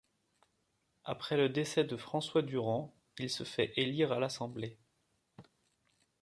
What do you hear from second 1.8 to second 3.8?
de François Durand, il se fait